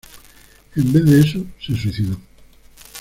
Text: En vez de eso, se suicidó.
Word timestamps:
En 0.79 0.91
vez 0.91 1.01
de 1.05 1.19
eso, 1.19 1.45
se 1.59 1.75
suicidó. 1.75 2.17